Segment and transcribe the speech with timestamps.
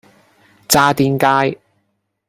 [0.67, 1.59] 渣甸街